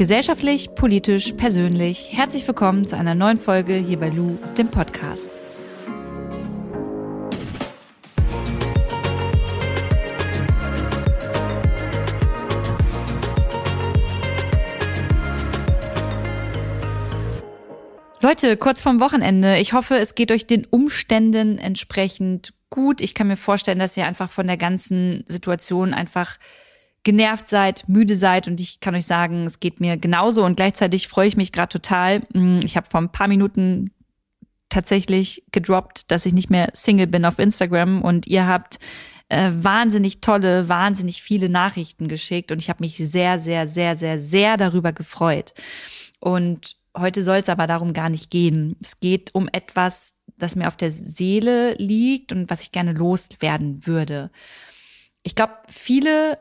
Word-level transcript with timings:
Gesellschaftlich, 0.00 0.74
politisch, 0.74 1.32
persönlich. 1.32 2.08
Herzlich 2.10 2.48
willkommen 2.48 2.86
zu 2.86 2.96
einer 2.96 3.14
neuen 3.14 3.36
Folge 3.36 3.74
hier 3.74 3.98
bei 3.98 4.08
Lou, 4.08 4.38
dem 4.56 4.68
Podcast. 4.68 5.30
Leute, 18.22 18.56
kurz 18.56 18.80
vorm 18.80 19.00
Wochenende. 19.00 19.58
Ich 19.58 19.74
hoffe, 19.74 19.96
es 19.98 20.14
geht 20.14 20.32
euch 20.32 20.46
den 20.46 20.64
Umständen 20.64 21.58
entsprechend 21.58 22.54
gut. 22.70 23.02
Ich 23.02 23.12
kann 23.12 23.26
mir 23.26 23.36
vorstellen, 23.36 23.78
dass 23.78 23.98
ihr 23.98 24.06
einfach 24.06 24.30
von 24.30 24.46
der 24.46 24.56
ganzen 24.56 25.24
Situation 25.28 25.92
einfach 25.92 26.38
genervt 27.02 27.48
seid, 27.48 27.88
müde 27.88 28.14
seid 28.14 28.46
und 28.46 28.60
ich 28.60 28.80
kann 28.80 28.94
euch 28.94 29.06
sagen, 29.06 29.44
es 29.44 29.60
geht 29.60 29.80
mir 29.80 29.96
genauso 29.96 30.44
und 30.44 30.56
gleichzeitig 30.56 31.08
freue 31.08 31.28
ich 31.28 31.36
mich 31.36 31.52
gerade 31.52 31.72
total. 31.72 32.20
Mm, 32.34 32.60
ich 32.62 32.76
habe 32.76 32.88
vor 32.90 33.00
ein 33.00 33.12
paar 33.12 33.28
Minuten 33.28 33.90
tatsächlich 34.68 35.44
gedroppt, 35.50 36.10
dass 36.10 36.26
ich 36.26 36.32
nicht 36.32 36.50
mehr 36.50 36.70
Single 36.74 37.06
bin 37.06 37.24
auf 37.24 37.38
Instagram 37.38 38.02
und 38.02 38.26
ihr 38.26 38.46
habt 38.46 38.78
äh, 39.28 39.50
wahnsinnig 39.54 40.20
tolle, 40.20 40.68
wahnsinnig 40.68 41.22
viele 41.22 41.48
Nachrichten 41.48 42.08
geschickt 42.08 42.52
und 42.52 42.58
ich 42.58 42.68
habe 42.68 42.82
mich 42.82 42.96
sehr, 42.96 43.38
sehr, 43.38 43.66
sehr, 43.66 43.96
sehr, 43.96 44.18
sehr 44.18 44.56
darüber 44.56 44.92
gefreut. 44.92 45.54
Und 46.20 46.76
heute 46.96 47.22
soll 47.22 47.38
es 47.38 47.48
aber 47.48 47.66
darum 47.66 47.92
gar 47.94 48.10
nicht 48.10 48.30
gehen. 48.30 48.76
Es 48.82 49.00
geht 49.00 49.34
um 49.34 49.48
etwas, 49.52 50.16
das 50.36 50.56
mir 50.56 50.68
auf 50.68 50.76
der 50.76 50.90
Seele 50.90 51.74
liegt 51.74 52.32
und 52.32 52.50
was 52.50 52.62
ich 52.62 52.72
gerne 52.72 52.92
loswerden 52.92 53.86
würde. 53.86 54.30
Ich 55.22 55.34
glaube, 55.34 55.54
viele 55.68 56.38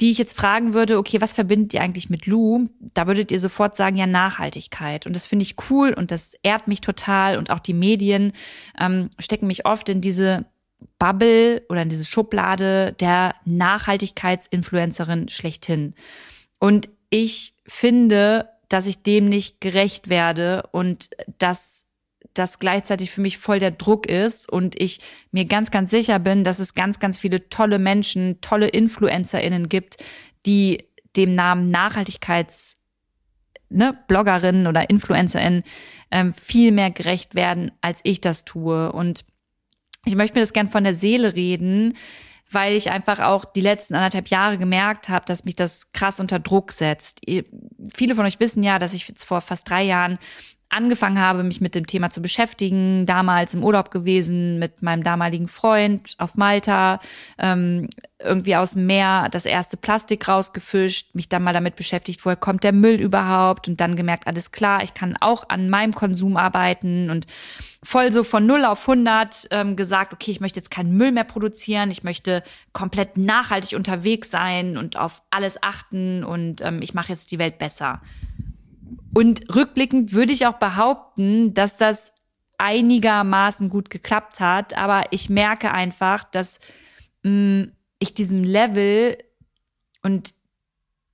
die 0.00 0.10
ich 0.10 0.18
jetzt 0.18 0.36
fragen 0.36 0.72
würde, 0.72 0.98
okay, 0.98 1.20
was 1.20 1.32
verbindet 1.32 1.74
ihr 1.74 1.82
eigentlich 1.82 2.08
mit 2.08 2.26
Lou? 2.26 2.66
Da 2.94 3.06
würdet 3.06 3.30
ihr 3.30 3.40
sofort 3.40 3.76
sagen, 3.76 3.96
ja, 3.96 4.06
Nachhaltigkeit. 4.06 5.06
Und 5.06 5.14
das 5.14 5.26
finde 5.26 5.42
ich 5.42 5.56
cool 5.68 5.92
und 5.92 6.10
das 6.10 6.34
ehrt 6.42 6.68
mich 6.68 6.80
total. 6.80 7.36
Und 7.36 7.50
auch 7.50 7.58
die 7.58 7.74
Medien 7.74 8.32
ähm, 8.80 9.10
stecken 9.18 9.46
mich 9.46 9.66
oft 9.66 9.88
in 9.88 10.00
diese 10.00 10.46
Bubble 10.98 11.62
oder 11.68 11.82
in 11.82 11.90
diese 11.90 12.06
Schublade 12.06 12.94
der 12.98 13.34
Nachhaltigkeitsinfluencerin 13.44 15.28
schlechthin. 15.28 15.94
Und 16.58 16.88
ich 17.10 17.54
finde, 17.66 18.48
dass 18.68 18.86
ich 18.86 19.02
dem 19.02 19.28
nicht 19.28 19.60
gerecht 19.60 20.08
werde 20.08 20.62
und 20.72 21.10
dass 21.38 21.84
das 22.34 22.58
gleichzeitig 22.58 23.10
für 23.10 23.20
mich 23.20 23.38
voll 23.38 23.58
der 23.58 23.70
Druck 23.70 24.06
ist 24.06 24.48
und 24.50 24.80
ich 24.80 25.00
mir 25.32 25.44
ganz, 25.44 25.70
ganz 25.70 25.90
sicher 25.90 26.18
bin, 26.18 26.44
dass 26.44 26.58
es 26.58 26.74
ganz, 26.74 26.98
ganz 27.00 27.18
viele 27.18 27.48
tolle 27.48 27.78
Menschen, 27.78 28.40
tolle 28.40 28.68
InfluencerInnen 28.68 29.68
gibt, 29.68 29.96
die 30.46 30.84
dem 31.16 31.34
Namen 31.34 31.70
Nachhaltigkeits 31.70 32.76
ne, 33.70 33.98
Bloggerinnen 34.06 34.66
oder 34.66 34.90
InfluencerInnen 34.90 35.64
ähm, 36.10 36.34
viel 36.34 36.72
mehr 36.72 36.90
gerecht 36.90 37.34
werden, 37.34 37.72
als 37.80 38.00
ich 38.04 38.20
das 38.20 38.44
tue. 38.44 38.92
Und 38.92 39.24
ich 40.04 40.16
möchte 40.16 40.36
mir 40.36 40.42
das 40.42 40.52
gern 40.52 40.68
von 40.68 40.84
der 40.84 40.94
Seele 40.94 41.34
reden, 41.34 41.96
weil 42.50 42.74
ich 42.74 42.90
einfach 42.90 43.20
auch 43.20 43.44
die 43.44 43.60
letzten 43.60 43.94
anderthalb 43.94 44.28
Jahre 44.28 44.58
gemerkt 44.58 45.08
habe, 45.08 45.24
dass 45.24 45.44
mich 45.44 45.54
das 45.54 45.92
krass 45.92 46.18
unter 46.18 46.40
Druck 46.40 46.72
setzt. 46.72 47.20
Viele 47.94 48.14
von 48.14 48.26
euch 48.26 48.40
wissen 48.40 48.62
ja, 48.62 48.78
dass 48.78 48.92
ich 48.92 49.06
jetzt 49.06 49.24
vor 49.24 49.40
fast 49.40 49.70
drei 49.70 49.84
Jahren 49.84 50.18
angefangen 50.70 51.18
habe, 51.18 51.42
mich 51.42 51.60
mit 51.60 51.74
dem 51.74 51.86
Thema 51.86 52.10
zu 52.10 52.22
beschäftigen, 52.22 53.04
damals 53.04 53.54
im 53.54 53.64
Urlaub 53.64 53.90
gewesen 53.90 54.58
mit 54.58 54.82
meinem 54.82 55.02
damaligen 55.02 55.48
Freund 55.48 56.14
auf 56.18 56.36
Malta, 56.36 57.00
ähm, 57.38 57.88
irgendwie 58.20 58.56
aus 58.56 58.72
dem 58.72 58.86
Meer 58.86 59.28
das 59.30 59.46
erste 59.46 59.76
Plastik 59.76 60.28
rausgefischt, 60.28 61.14
mich 61.14 61.28
dann 61.28 61.42
mal 61.42 61.52
damit 61.52 61.76
beschäftigt, 61.76 62.24
woher 62.24 62.36
kommt 62.36 62.64
der 62.64 62.72
Müll 62.72 63.00
überhaupt 63.00 63.68
und 63.68 63.80
dann 63.80 63.96
gemerkt, 63.96 64.26
alles 64.26 64.52
klar, 64.52 64.82
ich 64.82 64.94
kann 64.94 65.16
auch 65.20 65.48
an 65.48 65.70
meinem 65.70 65.94
Konsum 65.94 66.36
arbeiten 66.36 67.10
und 67.10 67.26
voll 67.82 68.12
so 68.12 68.22
von 68.22 68.46
0 68.46 68.64
auf 68.64 68.88
100 68.88 69.48
ähm, 69.50 69.74
gesagt, 69.74 70.12
okay, 70.12 70.30
ich 70.30 70.40
möchte 70.40 70.58
jetzt 70.58 70.70
keinen 70.70 70.96
Müll 70.96 71.12
mehr 71.12 71.24
produzieren, 71.24 71.90
ich 71.90 72.04
möchte 72.04 72.42
komplett 72.72 73.16
nachhaltig 73.16 73.76
unterwegs 73.76 74.30
sein 74.30 74.76
und 74.76 74.96
auf 74.96 75.22
alles 75.30 75.62
achten 75.62 76.22
und 76.22 76.60
ähm, 76.60 76.82
ich 76.82 76.94
mache 76.94 77.08
jetzt 77.08 77.32
die 77.32 77.38
Welt 77.38 77.58
besser. 77.58 78.00
Und 79.14 79.54
rückblickend 79.54 80.12
würde 80.12 80.32
ich 80.32 80.46
auch 80.46 80.58
behaupten, 80.58 81.54
dass 81.54 81.76
das 81.76 82.14
einigermaßen 82.58 83.70
gut 83.70 83.90
geklappt 83.90 84.40
hat. 84.40 84.76
Aber 84.76 85.04
ich 85.10 85.30
merke 85.30 85.72
einfach, 85.72 86.24
dass 86.24 86.60
mh, 87.22 87.30
mm, 87.30 87.72
ich 87.98 88.14
diesem 88.14 88.44
Level 88.44 89.18
und 90.02 90.34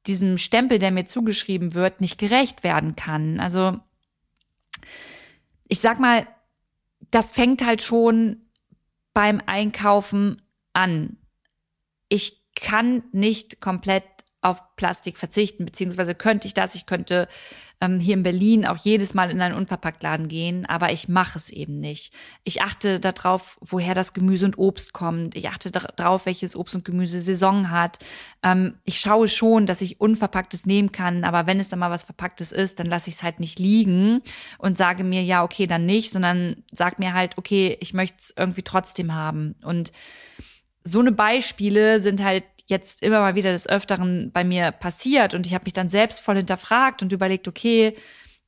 diesem 0.06 0.38
Stempel, 0.38 0.78
der 0.78 0.92
mir 0.92 1.04
zugeschrieben 1.04 1.74
wird, 1.74 2.00
nicht 2.00 2.18
gerecht 2.18 2.62
werden 2.62 2.94
kann. 2.94 3.40
Also 3.40 3.80
ich 5.68 5.80
sag 5.80 5.98
mal, 5.98 6.26
das 7.10 7.32
fängt 7.32 7.64
halt 7.64 7.82
schon 7.82 8.42
beim 9.14 9.40
Einkaufen 9.46 10.42
an. 10.72 11.16
Ich 12.08 12.44
kann 12.54 13.02
nicht 13.12 13.60
komplett 13.60 14.04
auf 14.46 14.76
Plastik 14.76 15.18
verzichten, 15.18 15.64
beziehungsweise 15.64 16.14
könnte 16.14 16.46
ich 16.46 16.54
das, 16.54 16.74
ich 16.74 16.86
könnte 16.86 17.26
ähm, 17.80 18.00
hier 18.00 18.14
in 18.14 18.22
Berlin 18.22 18.64
auch 18.64 18.78
jedes 18.78 19.12
Mal 19.12 19.30
in 19.30 19.40
einen 19.40 19.54
Unverpacktladen 19.54 20.28
gehen, 20.28 20.64
aber 20.66 20.92
ich 20.92 21.08
mache 21.08 21.38
es 21.38 21.50
eben 21.50 21.78
nicht. 21.78 22.12
Ich 22.42 22.62
achte 22.62 23.00
darauf, 23.00 23.58
woher 23.60 23.94
das 23.94 24.14
Gemüse 24.14 24.46
und 24.46 24.56
Obst 24.56 24.92
kommt. 24.92 25.36
Ich 25.36 25.48
achte 25.48 25.70
darauf, 25.70 26.26
welches 26.26 26.56
Obst 26.56 26.74
und 26.74 26.84
Gemüse 26.84 27.20
Saison 27.20 27.70
hat. 27.70 27.98
Ähm, 28.42 28.78
ich 28.84 29.00
schaue 29.00 29.28
schon, 29.28 29.66
dass 29.66 29.82
ich 29.82 30.00
Unverpacktes 30.00 30.64
nehmen 30.64 30.92
kann, 30.92 31.24
aber 31.24 31.46
wenn 31.46 31.60
es 31.60 31.68
dann 31.68 31.80
mal 31.80 31.90
was 31.90 32.04
Verpacktes 32.04 32.52
ist, 32.52 32.78
dann 32.78 32.86
lasse 32.86 33.10
ich 33.10 33.16
es 33.16 33.22
halt 33.22 33.40
nicht 33.40 33.58
liegen 33.58 34.20
und 34.58 34.78
sage 34.78 35.04
mir, 35.04 35.22
ja, 35.22 35.42
okay, 35.42 35.66
dann 35.66 35.84
nicht, 35.84 36.12
sondern 36.12 36.62
sag 36.72 36.98
mir 36.98 37.12
halt, 37.12 37.36
okay, 37.36 37.76
ich 37.80 37.92
möchte 37.92 38.16
es 38.20 38.34
irgendwie 38.36 38.62
trotzdem 38.62 39.12
haben. 39.14 39.56
Und 39.62 39.92
so 40.82 41.00
eine 41.00 41.12
Beispiele 41.12 42.00
sind 42.00 42.22
halt 42.22 42.44
jetzt 42.66 43.02
immer 43.02 43.20
mal 43.20 43.34
wieder 43.34 43.52
des 43.52 43.68
Öfteren 43.68 44.30
bei 44.32 44.44
mir 44.44 44.72
passiert 44.72 45.34
und 45.34 45.46
ich 45.46 45.54
habe 45.54 45.64
mich 45.64 45.72
dann 45.72 45.88
selbst 45.88 46.20
voll 46.20 46.36
hinterfragt 46.36 47.02
und 47.02 47.12
überlegt, 47.12 47.48
okay, 47.48 47.96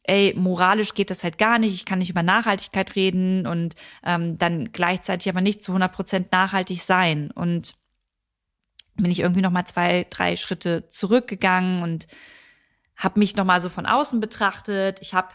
ey, 0.02 0.34
moralisch 0.36 0.94
geht 0.94 1.10
das 1.10 1.22
halt 1.22 1.38
gar 1.38 1.58
nicht, 1.58 1.74
ich 1.74 1.84
kann 1.84 1.98
nicht 1.98 2.10
über 2.10 2.22
Nachhaltigkeit 2.22 2.96
reden 2.96 3.46
und 3.46 3.74
ähm, 4.02 4.38
dann 4.38 4.72
gleichzeitig 4.72 5.28
aber 5.28 5.42
nicht 5.42 5.62
zu 5.62 5.72
100 5.72 5.92
Prozent 5.92 6.32
nachhaltig 6.32 6.82
sein. 6.82 7.30
Und 7.30 7.74
bin 8.96 9.10
ich 9.10 9.20
irgendwie 9.20 9.42
noch 9.42 9.50
mal 9.50 9.66
zwei, 9.66 10.06
drei 10.08 10.36
Schritte 10.36 10.88
zurückgegangen 10.88 11.82
und 11.82 12.08
habe 12.96 13.20
mich 13.20 13.36
noch 13.36 13.44
mal 13.44 13.60
so 13.60 13.68
von 13.68 13.86
außen 13.86 14.18
betrachtet. 14.18 14.98
Ich 15.00 15.14
habe 15.14 15.28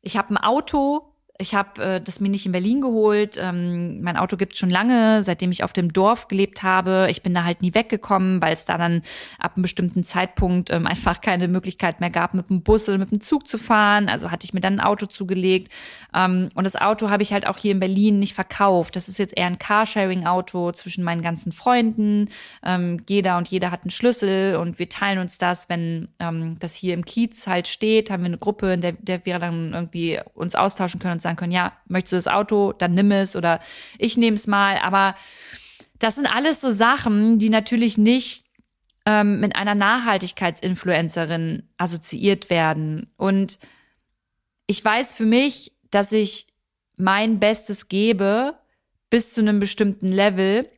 ich 0.00 0.16
hab 0.16 0.30
ein 0.30 0.38
Auto, 0.38 1.09
ich 1.40 1.54
habe 1.54 1.82
äh, 1.82 2.00
das 2.00 2.20
mir 2.20 2.28
nicht 2.28 2.46
in 2.46 2.52
Berlin 2.52 2.80
geholt. 2.80 3.36
Ähm, 3.40 4.02
mein 4.02 4.16
Auto 4.16 4.36
gibt 4.36 4.56
schon 4.56 4.70
lange, 4.70 5.22
seitdem 5.22 5.50
ich 5.50 5.64
auf 5.64 5.72
dem 5.72 5.92
Dorf 5.92 6.28
gelebt 6.28 6.62
habe. 6.62 7.08
Ich 7.10 7.22
bin 7.22 7.32
da 7.32 7.44
halt 7.44 7.62
nie 7.62 7.74
weggekommen, 7.74 8.42
weil 8.42 8.52
es 8.52 8.66
da 8.66 8.76
dann 8.76 9.02
ab 9.38 9.52
einem 9.56 9.62
bestimmten 9.62 10.04
Zeitpunkt 10.04 10.70
ähm, 10.70 10.86
einfach 10.90 11.20
keine 11.20 11.48
Möglichkeit 11.48 12.00
mehr 12.00 12.10
gab, 12.10 12.34
mit 12.34 12.50
dem 12.50 12.62
Bus 12.62 12.88
oder 12.88 12.98
mit 12.98 13.10
dem 13.10 13.20
Zug 13.20 13.48
zu 13.48 13.58
fahren. 13.58 14.08
Also 14.08 14.30
hatte 14.30 14.44
ich 14.44 14.52
mir 14.52 14.60
dann 14.60 14.74
ein 14.78 14.86
Auto 14.86 15.06
zugelegt. 15.06 15.72
Ähm, 16.14 16.50
und 16.54 16.64
das 16.64 16.76
Auto 16.76 17.10
habe 17.10 17.22
ich 17.22 17.32
halt 17.32 17.46
auch 17.46 17.56
hier 17.56 17.72
in 17.72 17.80
Berlin 17.80 18.18
nicht 18.18 18.34
verkauft. 18.34 18.96
Das 18.96 19.08
ist 19.08 19.18
jetzt 19.18 19.36
eher 19.36 19.46
ein 19.46 19.58
Carsharing-Auto 19.58 20.72
zwischen 20.72 21.04
meinen 21.04 21.22
ganzen 21.22 21.52
Freunden. 21.52 22.28
Ähm, 22.64 23.00
jeder 23.08 23.38
und 23.38 23.48
jeder 23.48 23.70
hat 23.70 23.84
einen 23.84 23.90
Schlüssel 23.90 24.56
und 24.56 24.78
wir 24.78 24.88
teilen 24.88 25.18
uns 25.18 25.38
das, 25.38 25.68
wenn 25.68 26.08
ähm, 26.18 26.56
das 26.58 26.74
hier 26.74 26.94
im 26.94 27.04
Kiez 27.04 27.46
halt 27.46 27.66
steht, 27.66 28.10
haben 28.10 28.22
wir 28.22 28.26
eine 28.26 28.38
Gruppe, 28.38 28.72
in 28.72 28.80
der, 28.80 28.92
der 28.92 29.24
wir 29.24 29.38
dann 29.38 29.72
irgendwie 29.72 30.20
uns 30.34 30.54
austauschen 30.54 31.00
können 31.00 31.14
und 31.14 31.22
sagen, 31.22 31.29
sagen 31.30 31.36
können, 31.36 31.52
ja, 31.52 31.72
möchtest 31.86 32.12
du 32.12 32.16
das 32.16 32.28
Auto, 32.28 32.72
dann 32.72 32.94
nimm 32.94 33.12
es 33.12 33.36
oder 33.36 33.60
ich 33.98 34.16
nehme 34.16 34.34
es 34.34 34.46
mal. 34.46 34.78
Aber 34.78 35.14
das 35.98 36.16
sind 36.16 36.26
alles 36.26 36.60
so 36.60 36.70
Sachen, 36.70 37.38
die 37.38 37.50
natürlich 37.50 37.98
nicht 37.98 38.44
ähm, 39.06 39.40
mit 39.40 39.56
einer 39.56 39.74
Nachhaltigkeitsinfluencerin 39.74 41.68
assoziiert 41.76 42.50
werden. 42.50 43.12
Und 43.16 43.58
ich 44.66 44.84
weiß 44.84 45.14
für 45.14 45.26
mich, 45.26 45.72
dass 45.90 46.12
ich 46.12 46.46
mein 46.96 47.38
Bestes 47.40 47.88
gebe 47.88 48.54
bis 49.08 49.32
zu 49.32 49.40
einem 49.40 49.58
bestimmten 49.58 50.12
Level 50.12 50.68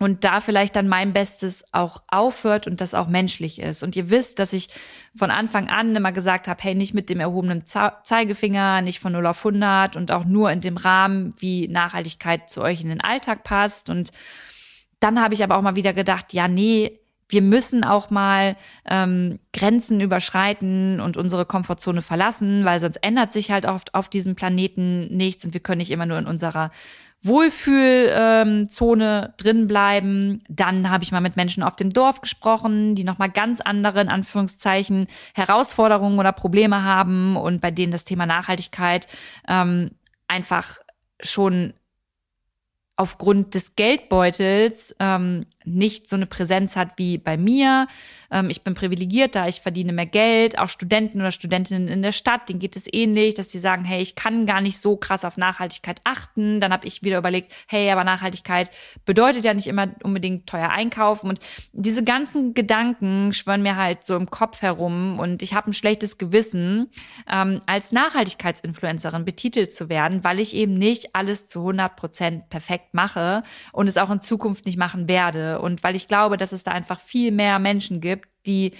und 0.00 0.24
da 0.24 0.40
vielleicht 0.40 0.76
dann 0.76 0.88
mein 0.88 1.12
Bestes 1.12 1.66
auch 1.72 2.02
aufhört 2.08 2.66
und 2.66 2.80
das 2.80 2.94
auch 2.94 3.06
menschlich 3.06 3.58
ist. 3.60 3.82
Und 3.82 3.94
ihr 3.96 4.08
wisst, 4.08 4.38
dass 4.38 4.54
ich 4.54 4.70
von 5.14 5.30
Anfang 5.30 5.68
an 5.68 5.94
immer 5.94 6.10
gesagt 6.10 6.48
habe, 6.48 6.60
hey, 6.62 6.74
nicht 6.74 6.94
mit 6.94 7.10
dem 7.10 7.20
erhobenen 7.20 7.64
Zeigefinger, 7.66 8.80
nicht 8.80 8.98
von 8.98 9.12
0 9.12 9.26
auf 9.26 9.44
100 9.44 9.96
und 9.96 10.10
auch 10.10 10.24
nur 10.24 10.50
in 10.50 10.62
dem 10.62 10.78
Rahmen, 10.78 11.34
wie 11.38 11.68
Nachhaltigkeit 11.68 12.48
zu 12.48 12.62
euch 12.62 12.80
in 12.80 12.88
den 12.88 13.02
Alltag 13.02 13.44
passt. 13.44 13.90
Und 13.90 14.10
dann 15.00 15.20
habe 15.20 15.34
ich 15.34 15.44
aber 15.44 15.58
auch 15.58 15.62
mal 15.62 15.76
wieder 15.76 15.92
gedacht, 15.92 16.32
ja, 16.32 16.48
nee, 16.48 16.98
wir 17.32 17.42
müssen 17.42 17.84
auch 17.84 18.10
mal 18.10 18.56
ähm, 18.86 19.38
Grenzen 19.52 20.00
überschreiten 20.00 21.00
und 21.00 21.16
unsere 21.16 21.46
Komfortzone 21.46 22.02
verlassen, 22.02 22.64
weil 22.64 22.80
sonst 22.80 22.96
ändert 22.96 23.32
sich 23.32 23.50
halt 23.50 23.66
oft 23.66 23.94
auf 23.94 24.08
diesem 24.08 24.34
Planeten 24.34 25.16
nichts 25.16 25.44
und 25.44 25.54
wir 25.54 25.60
können 25.60 25.78
nicht 25.78 25.90
immer 25.90 26.06
nur 26.06 26.18
in 26.18 26.26
unserer 26.26 26.70
Wohlfühlzone 27.22 29.24
ähm, 29.26 29.34
drin 29.36 29.66
bleiben. 29.66 30.42
Dann 30.48 30.88
habe 30.88 31.04
ich 31.04 31.12
mal 31.12 31.20
mit 31.20 31.36
Menschen 31.36 31.62
auf 31.62 31.76
dem 31.76 31.90
Dorf 31.90 32.22
gesprochen, 32.22 32.94
die 32.94 33.04
nochmal 33.04 33.30
ganz 33.30 33.60
andere, 33.60 34.00
in 34.00 34.08
Anführungszeichen, 34.08 35.06
Herausforderungen 35.34 36.18
oder 36.18 36.32
Probleme 36.32 36.82
haben 36.82 37.36
und 37.36 37.60
bei 37.60 37.70
denen 37.70 37.92
das 37.92 38.06
Thema 38.06 38.24
Nachhaltigkeit 38.24 39.06
ähm, 39.48 39.90
einfach 40.28 40.78
schon 41.22 41.74
aufgrund 43.00 43.54
des 43.54 43.76
Geldbeutels 43.76 44.94
ähm, 45.00 45.46
nicht 45.64 46.06
so 46.06 46.16
eine 46.16 46.26
Präsenz 46.26 46.76
hat 46.76 46.98
wie 46.98 47.16
bei 47.16 47.38
mir. 47.38 47.88
Ähm, 48.30 48.50
ich 48.50 48.62
bin 48.62 48.74
privilegiert, 48.74 49.34
da 49.34 49.48
ich 49.48 49.60
verdiene 49.60 49.92
mehr 49.92 50.06
Geld. 50.06 50.58
Auch 50.58 50.68
Studenten 50.68 51.20
oder 51.20 51.30
Studentinnen 51.30 51.88
in 51.88 52.02
der 52.02 52.12
Stadt, 52.12 52.48
denen 52.48 52.58
geht 52.58 52.76
es 52.76 52.86
ähnlich, 52.92 53.34
dass 53.34 53.50
sie 53.50 53.58
sagen, 53.58 53.84
hey, 53.84 54.00
ich 54.00 54.14
kann 54.14 54.46
gar 54.46 54.60
nicht 54.60 54.78
so 54.80 54.96
krass 54.96 55.24
auf 55.24 55.36
Nachhaltigkeit 55.36 56.00
achten. 56.04 56.60
Dann 56.60 56.72
habe 56.72 56.86
ich 56.86 57.02
wieder 57.02 57.18
überlegt, 57.18 57.52
hey, 57.66 57.90
aber 57.90 58.04
Nachhaltigkeit 58.04 58.70
bedeutet 59.04 59.44
ja 59.44 59.54
nicht 59.54 59.66
immer 59.66 59.88
unbedingt 60.02 60.46
teuer 60.46 60.68
einkaufen. 60.68 61.28
Und 61.28 61.40
diese 61.72 62.04
ganzen 62.04 62.54
Gedanken 62.54 63.32
schwören 63.32 63.62
mir 63.62 63.76
halt 63.76 64.04
so 64.04 64.16
im 64.16 64.30
Kopf 64.30 64.62
herum. 64.62 65.18
Und 65.18 65.42
ich 65.42 65.54
habe 65.54 65.70
ein 65.70 65.74
schlechtes 65.74 66.18
Gewissen, 66.18 66.88
ähm, 67.30 67.60
als 67.66 67.92
Nachhaltigkeitsinfluencerin 67.92 69.24
betitelt 69.24 69.72
zu 69.72 69.88
werden, 69.88 70.22
weil 70.22 70.38
ich 70.40 70.54
eben 70.54 70.74
nicht 70.74 71.14
alles 71.14 71.46
zu 71.46 71.60
100 71.60 71.96
Prozent 71.96 72.48
perfekt 72.50 72.89
mache 72.94 73.42
und 73.72 73.88
es 73.88 73.96
auch 73.96 74.10
in 74.10 74.20
Zukunft 74.20 74.66
nicht 74.66 74.78
machen 74.78 75.08
werde. 75.08 75.60
Und 75.60 75.82
weil 75.82 75.96
ich 75.96 76.08
glaube, 76.08 76.36
dass 76.36 76.52
es 76.52 76.64
da 76.64 76.72
einfach 76.72 77.00
viel 77.00 77.32
mehr 77.32 77.58
Menschen 77.58 78.00
gibt, 78.00 78.28
die 78.46 78.74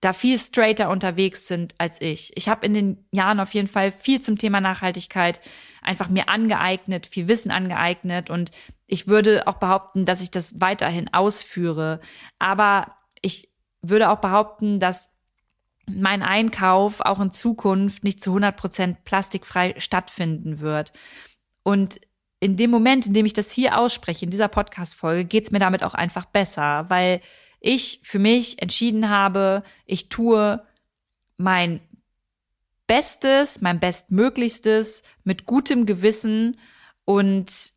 da 0.00 0.12
viel 0.12 0.38
straighter 0.38 0.90
unterwegs 0.90 1.46
sind 1.48 1.74
als 1.78 2.00
ich. 2.00 2.30
Ich 2.36 2.48
habe 2.48 2.64
in 2.64 2.74
den 2.74 3.06
Jahren 3.10 3.40
auf 3.40 3.54
jeden 3.54 3.66
Fall 3.66 3.90
viel 3.90 4.20
zum 4.20 4.38
Thema 4.38 4.60
Nachhaltigkeit 4.60 5.40
einfach 5.82 6.08
mir 6.08 6.28
angeeignet, 6.28 7.06
viel 7.06 7.26
Wissen 7.26 7.50
angeeignet 7.50 8.30
und 8.30 8.52
ich 8.86 9.08
würde 9.08 9.46
auch 9.46 9.54
behaupten, 9.54 10.06
dass 10.06 10.20
ich 10.20 10.30
das 10.30 10.60
weiterhin 10.60 11.12
ausführe. 11.12 12.00
Aber 12.38 12.96
ich 13.22 13.50
würde 13.82 14.10
auch 14.10 14.18
behaupten, 14.18 14.80
dass 14.80 15.18
mein 15.86 16.22
Einkauf 16.22 17.00
auch 17.00 17.20
in 17.20 17.30
Zukunft 17.30 18.04
nicht 18.04 18.22
zu 18.22 18.30
100 18.30 18.56
Prozent 18.56 19.04
plastikfrei 19.04 19.74
stattfinden 19.78 20.60
wird. 20.60 20.92
Und 21.62 22.00
in 22.40 22.56
dem 22.56 22.70
Moment, 22.70 23.06
in 23.06 23.14
dem 23.14 23.26
ich 23.26 23.32
das 23.32 23.50
hier 23.50 23.78
ausspreche, 23.78 24.24
in 24.24 24.30
dieser 24.30 24.48
Podcast-Folge, 24.48 25.24
geht's 25.24 25.50
mir 25.50 25.58
damit 25.58 25.82
auch 25.82 25.94
einfach 25.94 26.24
besser, 26.26 26.86
weil 26.88 27.20
ich 27.60 28.00
für 28.04 28.18
mich 28.18 28.62
entschieden 28.62 29.08
habe, 29.08 29.64
ich 29.84 30.08
tue 30.08 30.62
mein 31.36 31.80
Bestes, 32.86 33.60
mein 33.60 33.80
Bestmöglichstes 33.80 35.02
mit 35.24 35.46
gutem 35.46 35.84
Gewissen 35.84 36.56
und 37.04 37.72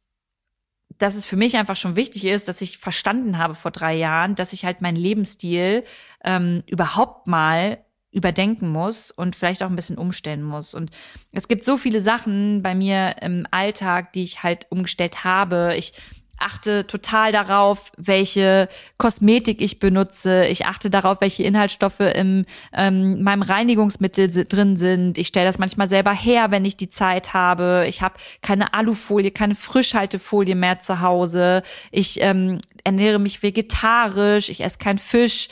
dass 0.98 1.16
es 1.16 1.26
für 1.26 1.36
mich 1.36 1.58
einfach 1.58 1.76
schon 1.76 1.96
wichtig 1.96 2.26
ist, 2.26 2.48
dass 2.48 2.62
ich 2.62 2.78
verstanden 2.78 3.38
habe 3.38 3.56
vor 3.56 3.72
drei 3.72 3.96
Jahren, 3.96 4.36
dass 4.36 4.54
ich 4.54 4.66
halt 4.66 4.82
meinen 4.82 4.96
Lebensstil 4.96 5.84
ähm, 6.24 6.64
überhaupt 6.68 7.28
mal 7.28 7.84
überdenken 8.12 8.70
muss 8.70 9.12
und 9.12 9.36
vielleicht 9.36 9.64
auch 9.64 9.70
ein 9.70 9.76
bisschen 9.76 9.98
umstellen 9.98 10.44
muss. 10.44 10.74
Und 10.74 10.92
es 11.32 11.48
gibt 11.48 11.64
so 11.64 11.78
viele 11.78 12.02
Sachen 12.02 12.62
bei 12.62 12.76
mir 12.76 13.16
im 13.22 13.48
Alltag, 13.52 14.14
die 14.14 14.24
ich 14.24 14.44
halt 14.44 14.68
umgestellt 14.70 15.24
habe. 15.24 15.74
Ich 15.78 15.94
achte 16.42 16.88
total 16.88 17.32
darauf, 17.32 17.92
welche 17.98 18.68
Kosmetik 18.98 19.62
ich 19.62 19.80
benutze. 19.80 20.46
Ich 20.46 20.66
achte 20.66 20.90
darauf, 20.90 21.22
welche 21.22 21.44
Inhaltsstoffe 21.44 22.00
in 22.00 22.46
ähm, 22.74 23.22
meinem 23.24 23.44
Reinigungsmittel 23.44 24.46
drin 24.46 24.76
sind. 24.76 25.18
Ich 25.18 25.28
stelle 25.28 25.46
das 25.46 25.60
manchmal 25.60 25.88
selber 25.88 26.14
her, 26.14 26.52
wenn 26.52 26.66
ich 26.66 26.78
die 26.78 26.90
Zeit 26.90 27.34
habe. 27.34 27.86
Ich 27.88 28.02
habe 28.02 28.16
keine 28.42 28.74
Alufolie, 28.74 29.32
keine 29.32 29.56
Frischhaltefolie 29.56 30.56
mehr 30.56 30.80
zu 30.80 31.02
Hause. 31.02 31.62
Ich 31.92 32.22
ähm, 32.22 32.60
ernähre 32.84 33.20
mich 33.20 33.44
vegetarisch. 33.44 34.50
Ich 34.50 34.64
esse 34.64 34.80
kein 34.80 34.98
Fisch 34.98 35.48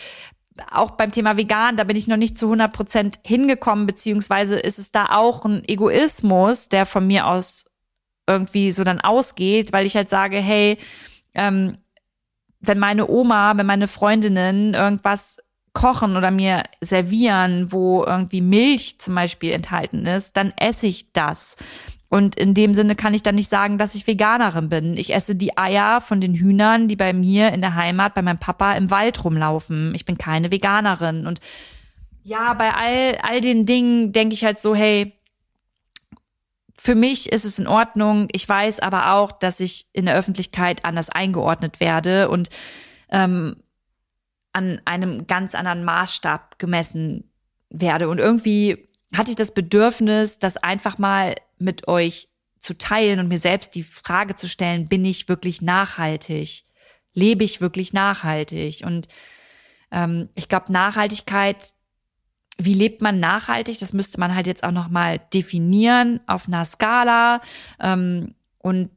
auch 0.72 0.92
beim 0.92 1.12
Thema 1.12 1.38
vegan, 1.38 1.78
da 1.78 1.84
bin 1.84 1.96
ich 1.96 2.08
noch 2.08 2.18
nicht 2.18 2.38
zu 2.38 2.48
100 2.48 2.74
Prozent 2.74 3.20
hingekommen, 3.24 3.86
beziehungsweise 3.86 4.58
ist 4.58 4.80
es 4.80 4.92
da 4.92 5.08
auch 5.18 5.46
ein 5.46 5.64
Egoismus, 5.68 6.70
der 6.70 6.86
von 6.86 7.08
mir 7.08 7.28
aus 7.28 7.66
irgendwie 8.28 8.72
so 8.72 8.84
dann 8.84 9.02
ausgeht, 9.02 9.74
weil 9.74 9.86
ich 9.86 9.96
halt 9.96 10.10
sage, 10.10 10.38
hey, 10.38 10.78
ähm, 11.34 11.78
wenn 12.60 12.80
meine 12.80 13.10
Oma, 13.10 13.58
wenn 13.58 13.66
meine 13.66 13.88
Freundinnen 13.88 14.74
irgendwas 14.74 15.38
kochen 15.74 16.18
oder 16.18 16.32
mir 16.32 16.64
servieren, 16.82 17.72
wo 17.72 18.04
irgendwie 18.04 18.42
Milch 18.42 19.00
zum 19.00 19.16
Beispiel 19.16 19.52
enthalten 19.52 20.06
ist, 20.06 20.36
dann 20.38 20.54
esse 20.58 20.88
ich 20.88 21.14
das. 21.14 21.58
Und 22.10 22.36
in 22.36 22.56
dem 22.56 22.74
Sinne 22.74 22.96
kann 22.96 23.14
ich 23.14 23.22
dann 23.22 23.36
nicht 23.36 23.50
sagen, 23.50 23.78
dass 23.78 23.94
ich 23.94 24.08
Veganerin 24.08 24.68
bin. 24.68 24.98
Ich 24.98 25.14
esse 25.14 25.36
die 25.36 25.58
Eier 25.58 26.02
von 26.02 26.20
den 26.20 26.34
Hühnern, 26.34 26.88
die 26.88 26.96
bei 26.96 27.14
mir 27.14 27.54
in 27.54 27.62
der 27.62 27.76
Heimat, 27.76 28.16
bei 28.16 28.24
meinem 28.24 28.40
Papa 28.40 28.74
im 28.74 28.90
Wald 28.90 29.24
rumlaufen. 29.24 29.94
Ich 29.94 30.06
bin 30.06 30.18
keine 30.18 30.52
Veganerin. 30.52 31.28
Und 31.28 31.40
ja, 32.24 32.54
bei 32.56 32.74
all, 32.74 33.18
all 33.22 33.42
den 33.42 33.68
Dingen 33.68 34.12
denke 34.12 34.34
ich 34.34 34.44
halt 34.44 34.60
so, 34.60 34.74
hey, 34.74 35.14
für 36.80 36.96
mich 36.96 37.32
ist 37.32 37.46
es 37.46 37.60
in 37.60 37.68
Ordnung. 37.68 38.28
Ich 38.32 38.48
weiß 38.50 38.80
aber 38.80 39.14
auch, 39.14 39.32
dass 39.32 39.60
ich 39.60 39.86
in 39.94 40.06
der 40.06 40.16
Öffentlichkeit 40.16 40.86
anders 40.86 41.10
eingeordnet 41.10 41.80
werde 41.80 42.30
und 42.30 42.50
ähm, 43.10 43.58
an 44.52 44.82
einem 44.86 45.28
ganz 45.28 45.54
anderen 45.54 45.84
Maßstab 45.84 46.58
gemessen 46.58 47.30
werde. 47.70 48.10
Und 48.10 48.18
irgendwie 48.18 48.89
hatte 49.16 49.32
ich 49.32 49.36
das 49.36 49.54
Bedürfnis, 49.54 50.40
das 50.40 50.58
einfach 50.58 50.98
mal 50.98 51.36
mit 51.58 51.88
euch 51.88 52.30
zu 52.60 52.78
teilen 52.78 53.20
und 53.20 53.28
mir 53.28 53.40
selbst 53.40 53.76
die 53.76 53.84
Frage 53.84 54.36
zu 54.36 54.48
stellen, 54.48 54.88
bin 54.88 55.06
ich 55.06 55.30
wirklich 55.30 55.62
nachhaltig? 55.62 56.66
Lebe 57.14 57.44
ich 57.44 57.62
wirklich 57.62 57.94
nachhaltig? 57.94 58.84
Und 58.86 59.08
ähm, 59.92 60.30
ich 60.36 60.48
glaube, 60.48 60.72
Nachhaltigkeit 60.72 61.74
wie 62.60 62.74
lebt 62.74 63.02
man 63.02 63.20
nachhaltig? 63.20 63.80
Das 63.80 63.94
müsste 63.94 64.20
man 64.20 64.36
halt 64.36 64.46
jetzt 64.46 64.64
auch 64.64 64.72
noch 64.72 64.90
mal 64.90 65.20
definieren 65.34 66.20
auf 66.28 66.48
einer 66.48 66.66
Skala. 66.66 67.40
Ähm, 67.80 68.36
und 68.58 68.92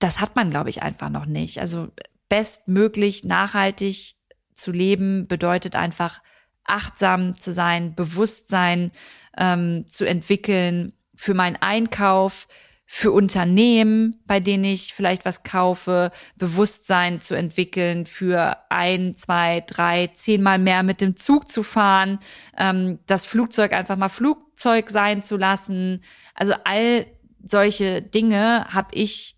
das 0.00 0.20
hat 0.20 0.34
man, 0.34 0.50
glaube 0.50 0.68
ich, 0.68 0.82
einfach 0.82 1.10
noch 1.10 1.26
nicht. 1.26 1.60
Also 1.60 1.88
bestmöglich 2.28 3.24
nachhaltig 3.24 4.16
zu 4.52 4.72
leben 4.72 5.28
bedeutet 5.28 5.76
einfach 5.76 6.20
achtsam 6.64 7.38
zu 7.38 7.52
sein, 7.52 7.94
Bewusstsein 7.94 8.92
ähm, 9.36 9.86
zu 9.86 10.06
entwickeln 10.06 10.94
für 11.14 11.34
meinen 11.34 11.56
Einkauf, 11.56 12.48
für 12.92 13.12
Unternehmen, 13.12 14.20
bei 14.26 14.40
denen 14.40 14.64
ich 14.64 14.94
vielleicht 14.94 15.24
was 15.24 15.44
kaufe, 15.44 16.10
Bewusstsein 16.36 17.20
zu 17.20 17.36
entwickeln, 17.36 18.04
für 18.04 18.56
ein, 18.68 19.14
zwei, 19.16 19.62
drei, 19.64 20.08
zehnmal 20.08 20.58
mehr 20.58 20.82
mit 20.82 21.00
dem 21.00 21.16
Zug 21.16 21.48
zu 21.48 21.62
fahren, 21.62 22.18
ähm, 22.56 22.98
das 23.06 23.26
Flugzeug 23.26 23.72
einfach 23.72 23.96
mal 23.96 24.08
Flugzeug 24.08 24.90
sein 24.90 25.22
zu 25.22 25.36
lassen. 25.36 26.02
Also 26.34 26.54
all 26.64 27.06
solche 27.42 28.02
Dinge 28.02 28.66
habe 28.70 28.88
ich 28.94 29.36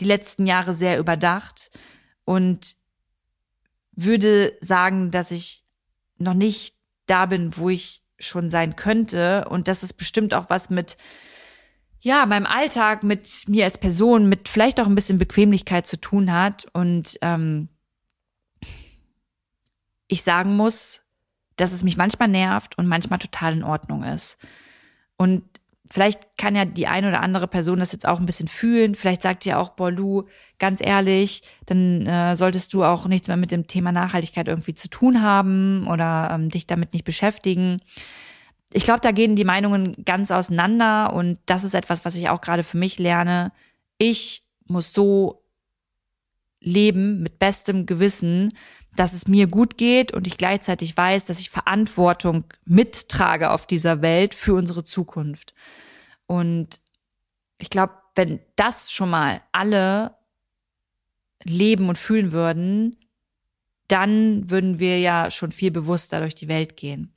die 0.00 0.04
letzten 0.04 0.46
Jahre 0.46 0.74
sehr 0.74 0.98
überdacht 0.98 1.70
und 2.24 2.74
würde 3.92 4.56
sagen, 4.60 5.12
dass 5.12 5.30
ich 5.30 5.61
noch 6.22 6.34
nicht 6.34 6.74
da 7.06 7.26
bin, 7.26 7.56
wo 7.56 7.68
ich 7.68 8.02
schon 8.18 8.50
sein 8.50 8.76
könnte. 8.76 9.46
Und 9.48 9.68
das 9.68 9.82
ist 9.82 9.94
bestimmt 9.94 10.34
auch 10.34 10.48
was 10.48 10.70
mit 10.70 10.96
ja, 12.00 12.26
meinem 12.26 12.46
Alltag 12.46 13.04
mit 13.04 13.44
mir 13.46 13.64
als 13.64 13.78
Person, 13.78 14.28
mit 14.28 14.48
vielleicht 14.48 14.80
auch 14.80 14.86
ein 14.86 14.94
bisschen 14.96 15.18
Bequemlichkeit 15.18 15.86
zu 15.86 16.00
tun 16.00 16.32
hat. 16.32 16.66
Und 16.72 17.16
ähm, 17.22 17.68
ich 20.08 20.22
sagen 20.22 20.56
muss, 20.56 21.04
dass 21.56 21.72
es 21.72 21.84
mich 21.84 21.96
manchmal 21.96 22.28
nervt 22.28 22.76
und 22.76 22.88
manchmal 22.88 23.20
total 23.20 23.52
in 23.52 23.62
Ordnung 23.62 24.02
ist. 24.02 24.38
Und 25.16 25.44
vielleicht 25.92 26.36
kann 26.36 26.56
ja 26.56 26.64
die 26.64 26.86
eine 26.86 27.08
oder 27.08 27.20
andere 27.20 27.46
Person 27.46 27.78
das 27.78 27.92
jetzt 27.92 28.06
auch 28.06 28.18
ein 28.18 28.26
bisschen 28.26 28.48
fühlen. 28.48 28.94
Vielleicht 28.94 29.22
sagt 29.22 29.46
ihr 29.46 29.58
auch, 29.58 29.70
boah, 29.70 29.90
Lu, 29.90 30.24
ganz 30.58 30.80
ehrlich, 30.82 31.42
dann 31.66 32.06
äh, 32.06 32.34
solltest 32.34 32.72
du 32.74 32.82
auch 32.82 33.06
nichts 33.06 33.28
mehr 33.28 33.36
mit 33.36 33.50
dem 33.50 33.66
Thema 33.66 33.92
Nachhaltigkeit 33.92 34.48
irgendwie 34.48 34.74
zu 34.74 34.88
tun 34.88 35.22
haben 35.22 35.86
oder 35.88 36.30
ähm, 36.32 36.48
dich 36.48 36.66
damit 36.66 36.92
nicht 36.92 37.04
beschäftigen 37.04 37.80
ich 38.72 38.84
glaube, 38.84 39.00
da 39.00 39.12
gehen 39.12 39.36
die 39.36 39.44
Meinungen 39.44 39.96
ganz 40.04 40.30
auseinander 40.30 41.12
und 41.12 41.38
das 41.46 41.64
ist 41.64 41.74
etwas, 41.74 42.04
was 42.04 42.16
ich 42.16 42.28
auch 42.28 42.40
gerade 42.40 42.64
für 42.64 42.78
mich 42.78 42.98
lerne. 42.98 43.52
Ich 43.98 44.42
muss 44.66 44.92
so 44.92 45.44
leben 46.60 47.22
mit 47.22 47.38
bestem 47.38 47.86
Gewissen, 47.86 48.56
dass 48.96 49.14
es 49.14 49.26
mir 49.26 49.46
gut 49.46 49.78
geht 49.78 50.12
und 50.12 50.26
ich 50.26 50.36
gleichzeitig 50.36 50.96
weiß, 50.96 51.26
dass 51.26 51.40
ich 51.40 51.50
Verantwortung 51.50 52.44
mittrage 52.64 53.50
auf 53.50 53.66
dieser 53.66 54.02
Welt 54.02 54.34
für 54.34 54.54
unsere 54.54 54.84
Zukunft. 54.84 55.54
Und 56.26 56.80
ich 57.58 57.70
glaube, 57.70 57.94
wenn 58.14 58.40
das 58.56 58.92
schon 58.92 59.10
mal 59.10 59.40
alle 59.52 60.14
leben 61.44 61.88
und 61.88 61.98
fühlen 61.98 62.32
würden, 62.32 62.96
dann 63.88 64.48
würden 64.50 64.78
wir 64.78 65.00
ja 65.00 65.30
schon 65.30 65.52
viel 65.52 65.70
bewusster 65.70 66.20
durch 66.20 66.34
die 66.34 66.48
Welt 66.48 66.76
gehen. 66.76 67.12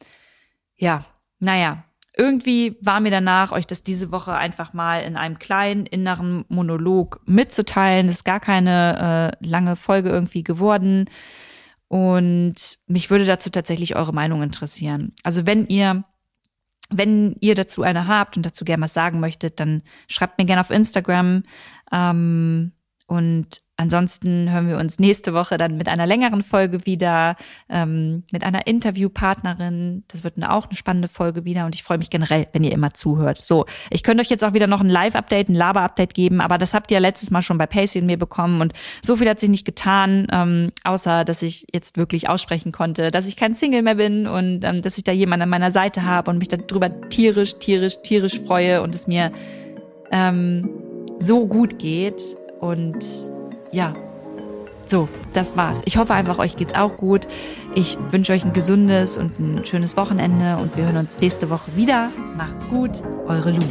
Ja, 0.76 1.06
naja, 1.40 1.84
irgendwie 2.18 2.78
war 2.82 3.00
mir 3.02 3.12
danach, 3.12 3.52
euch 3.52 3.68
das 3.68 3.84
diese 3.84 4.12
Woche 4.12 4.34
einfach 4.34 4.74
mal 4.74 5.04
in 5.04 5.18
einem 5.18 5.40
kleinen 5.40 5.86
inneren 5.86 6.46
Monolog 6.48 7.20
mitzuteilen. 7.26 8.08
Das 8.08 8.18
ist 8.18 8.24
gar 8.24 8.40
keine 8.40 9.38
äh, 9.42 9.46
lange 9.46 9.76
Folge 9.76 10.10
irgendwie 10.10 10.44
geworden. 10.44 11.10
Und 11.96 12.80
mich 12.88 13.10
würde 13.10 13.24
dazu 13.24 13.50
tatsächlich 13.50 13.96
eure 13.96 14.12
Meinung 14.12 14.44
interessieren. 14.44 15.14
Also 15.24 15.48
wenn 15.48 15.66
ihr 15.68 16.04
wenn 16.90 17.38
ihr 17.40 17.56
dazu 17.56 17.84
eine 17.84 18.06
habt 18.06 18.36
und 18.36 18.46
dazu 18.46 18.66
gerne 18.66 18.84
was 18.84 18.94
sagen 18.94 19.22
möchtet, 19.22 19.62
dann 19.62 19.82
schreibt 20.10 20.38
mir 20.38 20.44
gerne 20.44 20.60
auf 20.60 20.72
Instagram. 20.72 21.44
Ähm, 21.94 22.74
und 23.08 23.62
ansonsten 23.78 24.52
hören 24.52 24.68
wir 24.68 24.78
uns 24.78 25.00
nächste 25.00 25.34
Woche 25.34 25.58
dann 25.58 25.78
mit 25.78 25.90
einer 25.90 26.06
längeren 26.06 26.44
Folge 26.44 26.86
wieder, 26.86 27.36
ähm, 27.70 28.24
mit 28.32 28.44
einer 28.44 28.68
Interviewpartnerin. 28.68 30.04
Das 30.08 30.24
wird 30.24 30.38
eine, 30.38 30.52
auch 30.52 30.68
eine 30.68 30.76
spannende 30.76 31.08
Folge 31.08 31.46
wieder 31.46 31.66
und 31.66 31.76
ich 31.76 31.84
freue 31.84 31.98
mich 31.98 32.10
generell, 32.10 32.48
wenn 32.54 32.64
ihr 32.64 32.72
immer 32.72 32.94
zuhört. 32.94 33.44
So, 33.44 33.66
ich 33.90 34.04
könnte 34.04 34.22
euch 34.22 34.30
jetzt 34.30 34.44
auch 34.44 34.54
wieder 34.54 34.68
noch 34.68 34.82
ein 34.82 34.90
Live-Update, 34.90 35.50
ein 35.50 35.56
Laber-Update 35.56 36.14
geben, 36.14 36.42
aber 36.42 36.58
das 36.58 36.74
habt 36.74 36.92
ihr 36.92 36.96
ja 36.96 37.02
letztes 37.02 37.32
Mal 37.32 37.42
schon 37.42 37.58
bei 37.58 37.68
Pacey 37.68 38.02
und 38.02 38.08
mir 38.08 38.18
bekommen 38.18 38.62
und 38.62 38.74
so 39.02 39.16
viel 39.16 39.30
hat 39.30 39.40
sich 39.40 39.50
nicht 39.50 39.66
getan, 39.66 40.28
ähm, 40.32 40.72
außer 40.84 41.26
dass 41.26 41.42
ich 41.42 41.68
jetzt 41.74 41.98
wirklich 41.98 42.30
aussprechen 42.30 42.72
konnte, 42.72 43.12
dass 43.12 43.28
ich 43.28 43.36
kein 43.36 43.56
Single 43.56 43.82
mehr 43.82 43.96
bin 43.96 44.28
und 44.28 44.64
ähm, 44.64 44.82
dass 44.82 44.98
ich 44.98 45.04
da 45.04 45.12
jemanden 45.12 45.44
an 45.44 45.50
meiner 45.50 45.72
Seite 45.72 46.04
habe 46.04 46.32
und 46.32 46.38
mich 46.38 46.48
darüber 46.48 47.10
tierisch, 47.10 47.56
tierisch, 47.56 47.98
tierisch 48.04 48.40
freue 48.40 48.82
und 48.82 48.96
es 48.96 49.08
mir 49.08 49.32
ähm, 50.12 50.70
so 51.20 51.48
gut 51.48 51.80
geht 51.80 52.38
und 52.60 53.04
ja, 53.72 53.94
so, 54.88 55.10
das 55.34 55.58
war's. 55.58 55.82
Ich 55.86 55.98
hoffe 55.98 56.14
einfach, 56.14 56.38
euch 56.40 56.56
geht's 56.56 56.76
auch 56.76 56.98
gut. 56.98 57.28
Ich 57.74 57.98
wünsche 58.12 58.34
euch 58.34 58.46
ein 58.46 58.54
gesundes 58.54 59.18
und 59.18 59.40
ein 59.40 59.66
schönes 59.66 59.98
Wochenende 59.98 60.58
und 60.58 60.78
wir 60.78 60.86
hören 60.86 60.98
uns 60.98 61.20
nächste 61.20 61.50
Woche 61.50 61.76
wieder. 61.76 62.12
Macht's 62.38 62.68
gut, 62.68 63.02
eure 63.28 63.52
Lu. 63.52 63.64